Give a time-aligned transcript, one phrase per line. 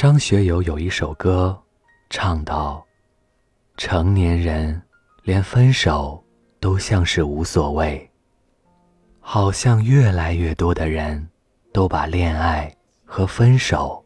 [0.00, 1.62] 张学友有一首歌，
[2.08, 2.82] 唱道
[3.76, 4.80] ：“成年人
[5.24, 6.24] 连分手
[6.58, 8.10] 都像是无所谓。”
[9.20, 11.28] 好像越来越多的人
[11.70, 12.74] 都把恋爱
[13.04, 14.02] 和分手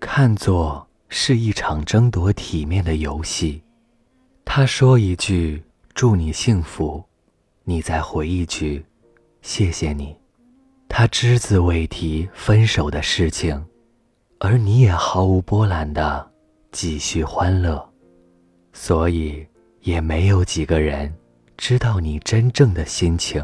[0.00, 3.62] 看作是一场争夺体面的游戏。
[4.42, 5.62] 他说一句
[5.92, 7.04] “祝你幸福”，
[7.64, 8.82] 你再回一句
[9.42, 10.16] “谢谢你”。
[10.88, 13.62] 他只字未提分手的事情。
[14.38, 16.30] 而你也毫无波澜的
[16.70, 17.82] 继续欢乐，
[18.74, 19.46] 所以
[19.80, 21.12] 也没有几个人
[21.56, 23.42] 知道你真正的心情，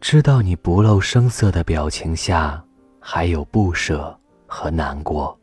[0.00, 2.62] 知道你不露声色的表情下
[2.98, 5.38] 还有不舍和难过。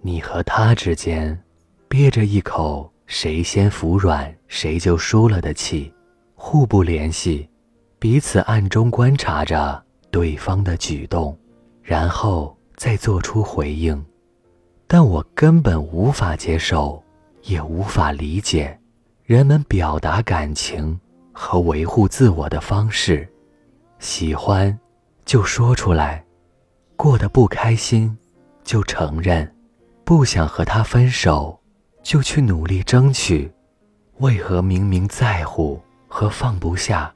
[0.00, 1.40] 你和他之间
[1.88, 5.92] 憋着一口谁先服软谁就输了的气，
[6.34, 7.48] 互不联系，
[8.00, 9.80] 彼此暗中观察着
[10.10, 11.38] 对方的举动，
[11.80, 12.54] 然后。
[12.76, 14.04] 再做出回应，
[14.86, 17.02] 但我根本无法接受，
[17.42, 18.78] 也无法理解，
[19.24, 20.98] 人们表达感情
[21.32, 23.28] 和维护自我的方式。
[23.98, 24.78] 喜欢，
[25.24, 26.22] 就说出来；
[26.96, 28.16] 过得不开心，
[28.62, 29.46] 就承认；
[30.04, 31.58] 不想和他分手，
[32.02, 33.50] 就去努力争取。
[34.18, 37.12] 为何明明在乎和放不下，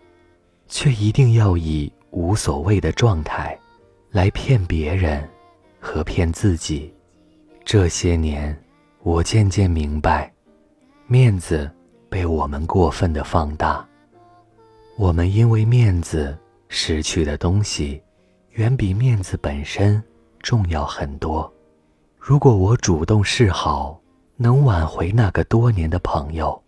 [0.66, 3.58] 却一定要以无所谓的状态
[4.11, 5.28] 来骗别人？
[5.80, 6.92] 和骗自己，
[7.64, 8.56] 这些年，
[9.02, 10.32] 我渐渐明白，
[11.06, 11.70] 面子
[12.08, 13.86] 被我们过分的放大。
[14.96, 16.36] 我们因为面子
[16.68, 18.02] 失去的东西，
[18.50, 20.02] 远比面子本身
[20.42, 21.50] 重要很多。
[22.18, 24.00] 如果我主动示好，
[24.36, 26.60] 能挽回那个多年的朋友，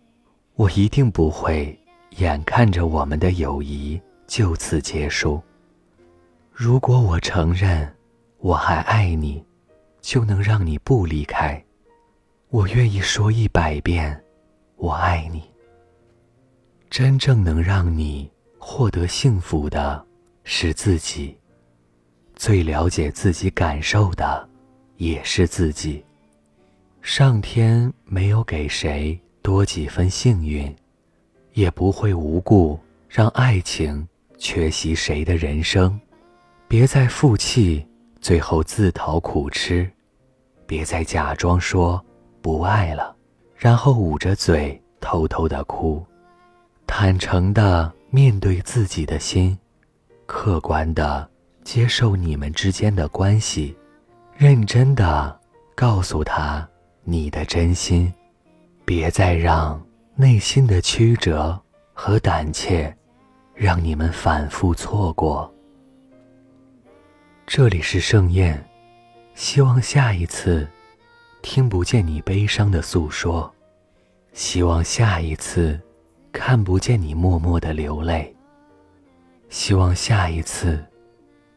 [0.55, 1.77] 我一定不会
[2.17, 5.41] 眼看着我们的友谊就此结束。
[6.53, 7.93] 如果我承认。
[8.41, 9.43] 我还爱你，
[10.01, 11.63] 就能让你不离开。
[12.49, 14.19] 我愿意说一百遍，
[14.77, 15.43] 我爱你。
[16.89, 20.03] 真正能让你获得幸福的，
[20.43, 21.37] 是自己。
[22.35, 24.49] 最了解自己感受的，
[24.97, 26.03] 也是自己。
[27.03, 30.75] 上天没有给谁多几分幸运，
[31.53, 34.07] 也不会无故让爱情
[34.39, 36.01] 缺席谁的人生。
[36.67, 37.85] 别再负气。
[38.21, 39.91] 最后自讨苦吃，
[40.67, 41.99] 别再假装说
[42.39, 43.15] 不爱了，
[43.55, 46.05] 然后捂着嘴偷偷的哭，
[46.85, 49.57] 坦诚的面对自己的心，
[50.27, 51.27] 客观的
[51.63, 53.75] 接受你们之间的关系，
[54.37, 55.39] 认真的
[55.73, 56.67] 告诉他
[57.03, 58.13] 你的真心，
[58.85, 59.83] 别再让
[60.15, 61.59] 内心的曲折
[61.91, 62.95] 和胆怯，
[63.55, 65.51] 让你们反复错过。
[67.53, 68.65] 这里是盛宴，
[69.35, 70.65] 希望下一次
[71.41, 73.53] 听不见你悲伤的诉说，
[74.31, 75.77] 希望下一次
[76.31, 78.33] 看不见你默默的流泪，
[79.49, 80.81] 希望下一次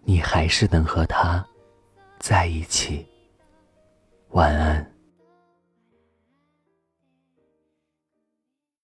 [0.03, 1.47] 你还是能和他
[2.19, 3.07] 在一起。
[4.31, 4.94] 晚安。